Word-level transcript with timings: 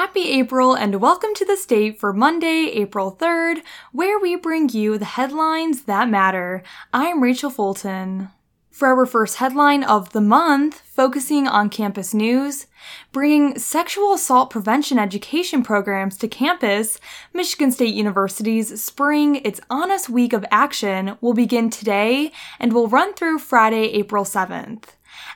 Happy 0.00 0.30
April 0.30 0.72
and 0.72 0.98
welcome 1.02 1.34
to 1.34 1.44
the 1.44 1.58
state 1.58 2.00
for 2.00 2.14
Monday, 2.14 2.70
April 2.72 3.14
3rd, 3.20 3.60
where 3.92 4.18
we 4.18 4.34
bring 4.34 4.70
you 4.70 4.96
the 4.96 5.04
headlines 5.04 5.82
that 5.82 6.08
matter. 6.08 6.62
I'm 6.90 7.22
Rachel 7.22 7.50
Fulton. 7.50 8.30
For 8.70 8.88
our 8.88 9.04
first 9.04 9.36
headline 9.36 9.84
of 9.84 10.12
the 10.12 10.22
month, 10.22 10.80
focusing 10.86 11.46
on 11.46 11.68
campus 11.68 12.14
news, 12.14 12.66
bringing 13.12 13.58
sexual 13.58 14.14
assault 14.14 14.48
prevention 14.48 14.98
education 14.98 15.62
programs 15.62 16.16
to 16.16 16.28
campus, 16.28 16.98
Michigan 17.34 17.70
State 17.70 17.92
University's 17.92 18.82
Spring 18.82 19.42
It's 19.44 19.60
On 19.68 19.90
Us 19.90 20.08
Week 20.08 20.32
of 20.32 20.46
Action 20.50 21.18
will 21.20 21.34
begin 21.34 21.68
today 21.68 22.32
and 22.58 22.72
will 22.72 22.88
run 22.88 23.12
through 23.12 23.38
Friday, 23.38 23.92
April 23.92 24.24
7th. 24.24 24.84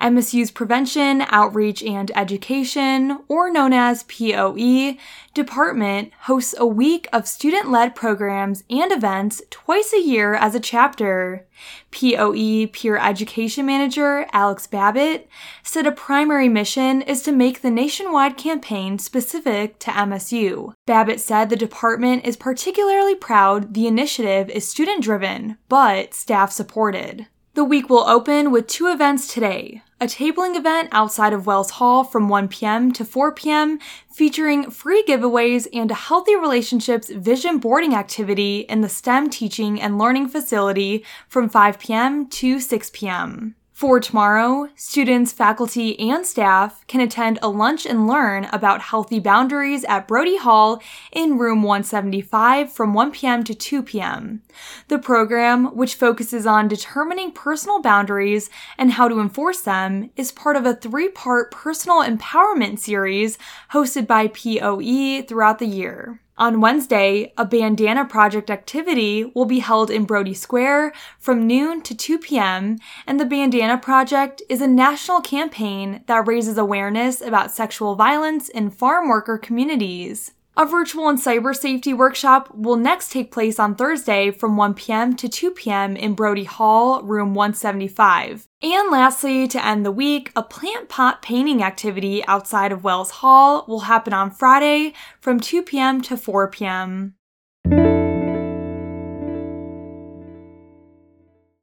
MSU's 0.00 0.50
Prevention, 0.50 1.22
Outreach, 1.28 1.82
and 1.82 2.10
Education, 2.16 3.18
or 3.28 3.50
known 3.50 3.72
as 3.72 4.04
POE, 4.04 4.96
department 5.34 6.12
hosts 6.22 6.54
a 6.58 6.66
week 6.66 7.06
of 7.12 7.28
student 7.28 7.70
led 7.70 7.94
programs 7.94 8.64
and 8.68 8.90
events 8.90 9.42
twice 9.50 9.92
a 9.92 10.00
year 10.00 10.34
as 10.34 10.54
a 10.54 10.60
chapter. 10.60 11.46
POE 11.92 12.66
Peer 12.72 12.96
Education 12.96 13.66
Manager 13.66 14.26
Alex 14.32 14.66
Babbitt 14.66 15.28
said 15.62 15.86
a 15.86 15.92
primary 15.92 16.48
mission 16.48 17.02
is 17.02 17.22
to 17.22 17.32
make 17.32 17.60
the 17.60 17.70
nationwide 17.70 18.36
campaign 18.36 18.98
specific 18.98 19.78
to 19.80 19.90
MSU. 19.90 20.72
Babbitt 20.86 21.20
said 21.20 21.50
the 21.50 21.56
department 21.56 22.24
is 22.24 22.36
particularly 22.36 23.14
proud 23.14 23.74
the 23.74 23.86
initiative 23.86 24.48
is 24.50 24.66
student 24.66 25.02
driven, 25.02 25.58
but 25.68 26.14
staff 26.14 26.50
supported. 26.50 27.26
The 27.54 27.64
week 27.64 27.90
will 27.90 28.08
open 28.08 28.52
with 28.52 28.68
two 28.68 28.86
events 28.86 29.32
today 29.32 29.82
a 30.00 30.06
tabling 30.06 30.56
event 30.56 30.88
outside 30.92 31.32
of 31.32 31.46
Wells 31.46 31.72
Hall 31.72 32.04
from 32.04 32.28
1 32.28 32.46
p.m. 32.48 32.92
to 32.92 33.04
4 33.04 33.32
p.m., 33.32 33.78
featuring 34.08 34.70
free 34.70 35.04
giveaways 35.06 35.66
and 35.72 35.90
a 35.90 35.94
healthy 35.94 36.36
relationships 36.36 37.10
vision 37.10 37.58
boarding 37.58 37.94
activity 37.94 38.60
in 38.60 38.80
the 38.80 38.88
STEM 38.88 39.30
teaching 39.30 39.80
and 39.80 39.98
learning 39.98 40.28
facility 40.28 41.04
from 41.28 41.48
5 41.48 41.78
p.m. 41.80 42.28
to 42.28 42.60
6 42.60 42.90
p.m. 42.94 43.56
For 43.80 43.98
tomorrow, 43.98 44.68
students, 44.76 45.32
faculty, 45.32 45.98
and 45.98 46.26
staff 46.26 46.86
can 46.86 47.00
attend 47.00 47.38
a 47.40 47.48
lunch 47.48 47.86
and 47.86 48.06
learn 48.06 48.44
about 48.52 48.82
healthy 48.82 49.20
boundaries 49.20 49.84
at 49.84 50.06
Brody 50.06 50.36
Hall 50.36 50.82
in 51.12 51.38
room 51.38 51.62
175 51.62 52.70
from 52.70 52.92
1 52.92 53.10
p.m. 53.12 53.42
to 53.42 53.54
2 53.54 53.82
p.m. 53.82 54.42
The 54.88 54.98
program, 54.98 55.74
which 55.74 55.94
focuses 55.94 56.44
on 56.44 56.68
determining 56.68 57.32
personal 57.32 57.80
boundaries 57.80 58.50
and 58.76 58.92
how 58.92 59.08
to 59.08 59.18
enforce 59.18 59.62
them, 59.62 60.10
is 60.14 60.30
part 60.30 60.56
of 60.56 60.66
a 60.66 60.74
three 60.74 61.08
part 61.08 61.50
personal 61.50 62.02
empowerment 62.02 62.80
series 62.80 63.38
hosted 63.72 64.06
by 64.06 64.26
POE 64.26 65.22
throughout 65.26 65.58
the 65.58 65.64
year. 65.64 66.20
On 66.40 66.62
Wednesday, 66.62 67.34
a 67.36 67.44
bandana 67.44 68.06
project 68.06 68.50
activity 68.50 69.30
will 69.34 69.44
be 69.44 69.58
held 69.58 69.90
in 69.90 70.06
Brody 70.06 70.32
Square 70.32 70.94
from 71.18 71.46
noon 71.46 71.82
to 71.82 71.94
2 71.94 72.18
p.m., 72.18 72.78
and 73.06 73.20
the 73.20 73.26
Bandana 73.26 73.76
Project 73.76 74.40
is 74.48 74.62
a 74.62 74.66
national 74.66 75.20
campaign 75.20 76.02
that 76.06 76.26
raises 76.26 76.56
awareness 76.56 77.20
about 77.20 77.50
sexual 77.50 77.94
violence 77.94 78.48
in 78.48 78.70
farm 78.70 79.10
worker 79.10 79.36
communities. 79.36 80.32
A 80.56 80.66
virtual 80.66 81.08
and 81.08 81.18
cyber 81.18 81.56
safety 81.56 81.94
workshop 81.94 82.54
will 82.54 82.76
next 82.76 83.12
take 83.12 83.32
place 83.32 83.58
on 83.58 83.74
Thursday 83.74 84.30
from 84.30 84.56
1 84.56 84.74
p.m. 84.74 85.16
to 85.16 85.28
2 85.28 85.52
p.m. 85.52 85.96
in 85.96 86.14
Brody 86.14 86.44
Hall, 86.44 87.02
room 87.02 87.34
175. 87.34 88.46
And 88.62 88.90
lastly, 88.90 89.48
to 89.48 89.64
end 89.64 89.86
the 89.86 89.92
week, 89.92 90.32
a 90.36 90.42
plant 90.42 90.88
pot 90.88 91.22
painting 91.22 91.62
activity 91.62 92.24
outside 92.26 92.72
of 92.72 92.84
Wells 92.84 93.10
Hall 93.10 93.64
will 93.68 93.80
happen 93.80 94.12
on 94.12 94.30
Friday 94.30 94.92
from 95.20 95.40
2 95.40 95.62
p.m. 95.62 96.02
to 96.02 96.16
4 96.16 96.48
p.m. 96.48 97.14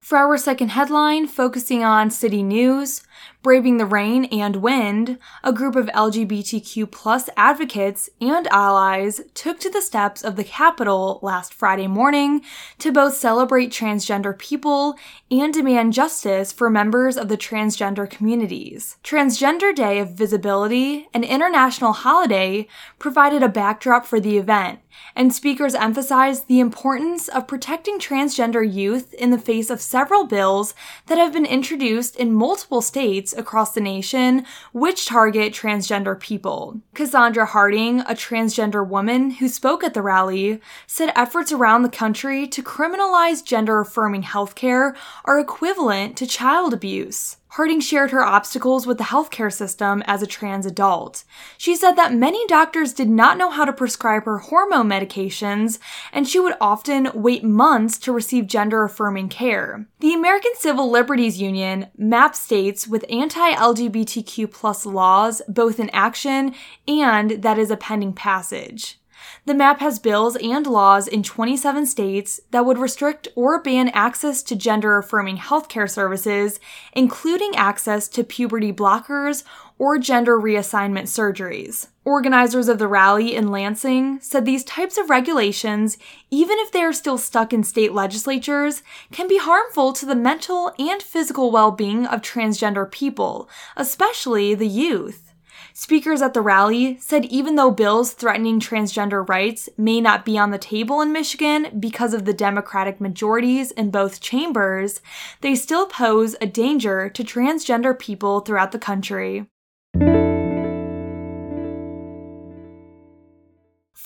For 0.07 0.17
our 0.17 0.37
second 0.37 0.69
headline, 0.69 1.27
focusing 1.27 1.83
on 1.83 2.11
city 2.11 2.41
news, 2.41 3.03
Braving 3.43 3.75
the 3.75 3.85
Rain 3.85 4.23
and 4.25 4.57
Wind, 4.57 5.19
a 5.43 5.51
group 5.51 5.75
of 5.75 5.87
LGBTQ 5.87 6.89
plus 6.89 7.29
advocates 7.35 8.09
and 8.21 8.47
allies 8.47 9.19
took 9.33 9.59
to 9.59 9.69
the 9.69 9.81
steps 9.81 10.23
of 10.23 10.37
the 10.37 10.45
Capitol 10.45 11.19
last 11.21 11.53
Friday 11.53 11.87
morning 11.87 12.41
to 12.79 12.91
both 12.91 13.15
celebrate 13.15 13.69
transgender 13.69 14.37
people 14.37 14.95
and 15.29 15.53
demand 15.53 15.91
justice 15.91 16.53
for 16.53 16.69
members 16.69 17.17
of 17.17 17.27
the 17.27 17.37
transgender 17.37 18.09
communities. 18.09 18.95
Transgender 19.03 19.75
Day 19.75 19.99
of 19.99 20.11
Visibility, 20.11 21.09
an 21.13 21.25
international 21.25 21.91
holiday, 21.91 22.67
provided 22.97 23.43
a 23.43 23.49
backdrop 23.49 24.05
for 24.05 24.21
the 24.21 24.37
event, 24.37 24.79
and 25.15 25.33
speakers 25.33 25.73
emphasized 25.73 26.47
the 26.47 26.59
importance 26.59 27.27
of 27.27 27.47
protecting 27.47 27.99
transgender 27.99 28.61
youth 28.63 29.13
in 29.13 29.31
the 29.31 29.37
face 29.37 29.69
of 29.69 29.81
several 29.81 30.25
bills 30.25 30.73
that 31.07 31.17
have 31.17 31.33
been 31.33 31.45
introduced 31.45 32.15
in 32.15 32.33
multiple 32.33 32.81
states 32.81 33.33
across 33.33 33.73
the 33.73 33.81
nation 33.81 34.45
which 34.73 35.05
target 35.05 35.53
transgender 35.53 36.19
people. 36.19 36.79
Cassandra 36.93 37.45
Harding, 37.45 38.01
a 38.01 38.13
transgender 38.13 38.87
woman 38.87 39.31
who 39.31 39.47
spoke 39.47 39.83
at 39.83 39.93
the 39.93 40.01
rally, 40.01 40.61
said 40.85 41.11
efforts 41.15 41.51
around 41.51 41.83
the 41.83 41.89
country 41.89 42.47
to 42.47 42.61
criminalize 42.61 43.43
gender 43.43 43.79
affirming 43.79 44.23
healthcare 44.23 44.95
are 45.25 45.39
equivalent 45.39 46.17
to 46.17 46.27
child 46.27 46.73
abuse. 46.73 47.36
Harding 47.49 47.79
shared 47.79 48.11
her 48.11 48.23
obstacles 48.23 48.85
with 48.85 48.97
the 48.97 49.05
healthcare 49.05 49.51
system 49.51 50.03
as 50.05 50.21
a 50.21 50.27
trans 50.27 50.65
adult. 50.65 51.23
She 51.57 51.75
said 51.75 51.93
that 51.93 52.13
many 52.13 52.45
doctors 52.47 52.93
did 52.93 53.09
not 53.09 53.37
know 53.37 53.49
how 53.49 53.65
to 53.65 53.73
prescribe 53.73 54.25
her 54.25 54.39
hormone 54.39 54.89
medications, 54.89 55.79
and 56.11 56.27
she 56.27 56.39
would 56.39 56.55
often 56.59 57.09
wait 57.13 57.43
months 57.43 57.97
to 57.99 58.11
receive 58.11 58.47
gender 58.47 58.83
affirming 58.83 59.29
care. 59.29 59.87
The 60.01 60.13
American 60.13 60.51
Civil 60.55 60.91
Liberties 60.91 61.41
Union 61.41 61.87
maps 61.97 62.39
states 62.39 62.87
with 62.87 63.05
anti 63.09 63.53
LGBTQ 63.53 64.85
laws 64.85 65.41
both 65.47 65.79
in 65.79 65.89
action 65.91 66.53
and 66.87 67.41
that 67.43 67.57
is 67.57 67.71
a 67.71 67.77
pending 67.77 68.13
passage. 68.13 68.99
The 69.45 69.53
map 69.53 69.79
has 69.79 69.99
bills 69.99 70.35
and 70.37 70.67
laws 70.67 71.07
in 71.07 71.23
27 71.23 71.85
states 71.85 72.39
that 72.51 72.65
would 72.65 72.77
restrict 72.77 73.27
or 73.35 73.61
ban 73.61 73.89
access 73.89 74.43
to 74.43 74.55
gender 74.55 74.97
affirming 74.97 75.37
healthcare 75.37 75.89
services, 75.89 76.59
including 76.93 77.55
access 77.55 78.07
to 78.09 78.23
puberty 78.23 78.73
blockers 78.73 79.43
or 79.79 79.97
gender 79.97 80.39
reassignment 80.39 81.03
surgeries. 81.03 81.87
Organizers 82.03 82.67
of 82.67 82.79
the 82.79 82.87
rally 82.87 83.35
in 83.35 83.51
Lansing 83.51 84.19
said 84.21 84.45
these 84.45 84.63
types 84.63 84.97
of 84.97 85.09
regulations, 85.09 85.97
even 86.31 86.57
if 86.59 86.71
they 86.71 86.81
are 86.81 86.93
still 86.93 87.17
stuck 87.17 87.53
in 87.53 87.63
state 87.63 87.93
legislatures, 87.93 88.81
can 89.11 89.27
be 89.27 89.37
harmful 89.37 89.93
to 89.93 90.05
the 90.05 90.15
mental 90.15 90.73
and 90.79 91.03
physical 91.03 91.51
well 91.51 91.71
being 91.71 92.05
of 92.05 92.21
transgender 92.21 92.89
people, 92.89 93.49
especially 93.75 94.55
the 94.55 94.67
youth. 94.67 95.33
Speakers 95.73 96.21
at 96.21 96.33
the 96.33 96.41
rally 96.41 96.97
said 96.99 97.25
even 97.25 97.55
though 97.55 97.71
bills 97.71 98.13
threatening 98.13 98.59
transgender 98.59 99.27
rights 99.27 99.69
may 99.77 100.01
not 100.01 100.25
be 100.25 100.37
on 100.37 100.51
the 100.51 100.57
table 100.57 101.01
in 101.01 101.11
Michigan 101.11 101.67
because 101.79 102.13
of 102.13 102.25
the 102.25 102.33
Democratic 102.33 102.99
majorities 102.99 103.71
in 103.71 103.91
both 103.91 104.21
chambers, 104.21 105.01
they 105.41 105.55
still 105.55 105.85
pose 105.85 106.35
a 106.41 106.47
danger 106.47 107.09
to 107.09 107.23
transgender 107.23 107.97
people 107.97 108.39
throughout 108.39 108.71
the 108.71 108.79
country. 108.79 109.47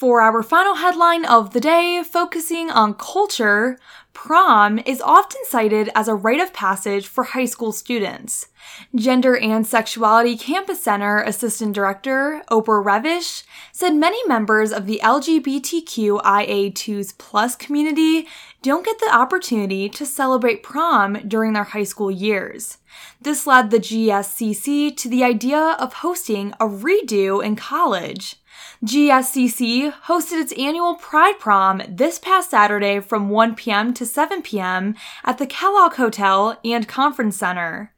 For 0.01 0.19
our 0.19 0.41
final 0.41 0.73
headline 0.73 1.25
of 1.25 1.53
the 1.53 1.59
day, 1.59 2.01
focusing 2.03 2.71
on 2.71 2.95
culture, 2.95 3.77
prom 4.13 4.79
is 4.79 5.01
often 5.01 5.41
cited 5.45 5.89
as 5.95 6.07
a 6.07 6.15
rite 6.15 6.39
of 6.39 6.53
passage 6.53 7.07
for 7.07 7.23
high 7.23 7.45
school 7.45 7.71
students. 7.71 8.47
Gender 8.95 9.35
and 9.37 9.65
Sexuality 9.65 10.37
Campus 10.37 10.83
Center 10.83 11.21
Assistant 11.21 11.73
Director 11.73 12.43
Oprah 12.49 12.83
Revish 12.83 13.43
said 13.71 13.95
many 13.95 14.19
members 14.27 14.71
of 14.71 14.85
the 14.85 14.99
LGBTQIA2s 15.03 17.17
plus 17.17 17.55
community 17.55 18.27
don't 18.61 18.85
get 18.85 18.99
the 18.99 19.11
opportunity 19.13 19.89
to 19.89 20.05
celebrate 20.05 20.61
prom 20.61 21.13
during 21.27 21.53
their 21.53 21.63
high 21.63 21.83
school 21.83 22.11
years. 22.11 22.77
This 23.19 23.47
led 23.47 23.71
the 23.71 23.79
GSCC 23.79 24.95
to 24.97 25.09
the 25.09 25.23
idea 25.23 25.75
of 25.79 25.93
hosting 25.93 26.53
a 26.59 26.67
redo 26.67 27.43
in 27.43 27.55
college. 27.55 28.35
GSCC 28.83 29.93
hosted 30.05 30.41
its 30.41 30.53
annual 30.53 30.95
Pride 30.95 31.39
Prom 31.39 31.81
this 31.87 32.19
past 32.19 32.49
Saturday 32.49 32.99
from 32.99 33.29
1 33.29 33.55
p.m. 33.55 33.93
to 33.93 34.00
7 34.05 34.41
p.m. 34.41 34.95
at 35.23 35.37
the 35.37 35.45
Kellogg 35.45 35.93
Hotel 35.93 36.59
and 36.63 36.87
Conference 36.87 37.37
Center. 37.37 37.93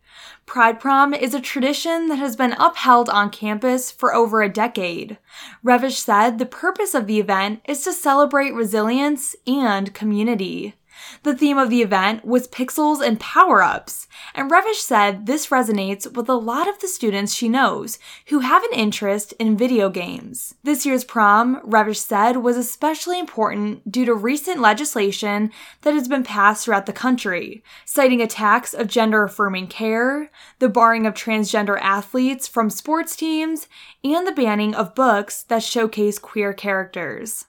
Pride 0.45 0.79
Prom 0.79 1.13
is 1.13 1.33
a 1.33 1.41
tradition 1.41 2.07
that 2.07 2.17
has 2.17 2.35
been 2.35 2.53
upheld 2.59 3.09
on 3.09 3.29
campus 3.29 3.89
for 3.89 4.13
over 4.13 4.41
a 4.41 4.49
decade. 4.49 5.17
Revish 5.63 5.97
said 5.97 6.37
the 6.37 6.45
purpose 6.45 6.93
of 6.93 7.07
the 7.07 7.19
event 7.19 7.61
is 7.65 7.83
to 7.83 7.93
celebrate 7.93 8.53
resilience 8.53 9.35
and 9.47 9.93
community. 9.93 10.75
The 11.23 11.35
theme 11.35 11.57
of 11.57 11.69
the 11.69 11.81
event 11.81 12.25
was 12.25 12.47
pixels 12.47 13.05
and 13.05 13.19
power 13.19 13.61
ups, 13.61 14.07
and 14.33 14.49
Revish 14.49 14.81
said 14.81 15.25
this 15.25 15.47
resonates 15.47 16.11
with 16.11 16.29
a 16.29 16.33
lot 16.33 16.67
of 16.67 16.79
the 16.79 16.87
students 16.87 17.33
she 17.33 17.49
knows 17.49 17.99
who 18.27 18.39
have 18.39 18.63
an 18.63 18.73
interest 18.73 19.33
in 19.39 19.57
video 19.57 19.89
games. 19.89 20.55
This 20.63 20.85
year's 20.85 21.03
prom, 21.03 21.61
Revish 21.61 21.97
said, 21.97 22.37
was 22.37 22.57
especially 22.57 23.19
important 23.19 23.91
due 23.91 24.05
to 24.05 24.13
recent 24.13 24.59
legislation 24.59 25.51
that 25.81 25.93
has 25.93 26.07
been 26.07 26.23
passed 26.23 26.65
throughout 26.65 26.85
the 26.85 26.93
country, 26.93 27.63
citing 27.85 28.21
attacks 28.21 28.73
of 28.73 28.87
gender 28.87 29.23
affirming 29.23 29.67
care, 29.67 30.29
the 30.59 30.69
barring 30.69 31.05
of 31.05 31.13
transgender 31.13 31.79
athletes 31.81 32.47
from 32.47 32.69
sports 32.69 33.15
teams, 33.15 33.67
and 34.03 34.27
the 34.27 34.31
banning 34.31 34.73
of 34.75 34.95
books 34.95 35.43
that 35.43 35.63
showcase 35.63 36.19
queer 36.19 36.53
characters. 36.53 37.45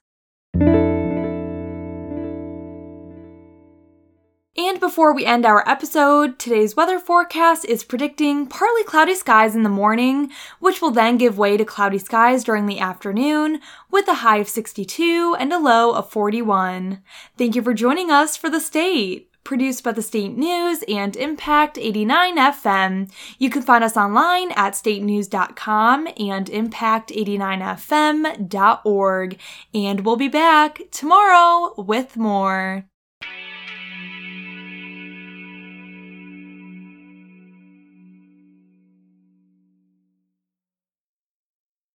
Before 4.85 5.15
we 5.15 5.25
end 5.25 5.47
our 5.47 5.67
episode, 5.67 6.39
today's 6.39 6.77
weather 6.77 6.99
forecast 6.99 7.65
is 7.65 7.83
predicting 7.83 8.47
partly 8.47 8.85
cloudy 8.85 9.15
skies 9.15 9.57
in 9.57 9.63
the 9.63 9.71
morning, 9.71 10.31
which 10.61 10.83
will 10.83 10.91
then 10.91 11.17
give 11.17 11.39
way 11.39 11.57
to 11.57 11.65
cloudy 11.65 11.97
skies 11.97 12.45
during 12.45 12.67
the 12.67 12.79
afternoon, 12.79 13.61
with 13.91 14.07
a 14.09 14.17
high 14.17 14.37
of 14.37 14.47
62 14.47 15.35
and 15.41 15.55
a 15.55 15.59
low 15.59 15.95
of 15.95 16.11
41. 16.11 17.01
Thank 17.39 17.57
you 17.57 17.63
for 17.63 17.73
joining 17.73 18.11
us 18.11 18.37
for 18.37 18.51
the 18.51 18.61
state 18.61 19.31
produced 19.43 19.83
by 19.85 19.93
the 19.93 20.03
State 20.03 20.37
News 20.37 20.85
and 20.87 21.17
Impact 21.17 21.79
89 21.79 22.37
FM. 22.37 23.11
You 23.39 23.49
can 23.49 23.63
find 23.63 23.83
us 23.83 23.97
online 23.97 24.53
at 24.53 24.75
statenews.com 24.75 26.09
and 26.19 26.47
impact89fm.org. 26.47 29.39
And 29.73 30.05
we'll 30.05 30.17
be 30.17 30.29
back 30.29 30.83
tomorrow 30.91 31.73
with 31.79 32.19
more. 32.19 32.85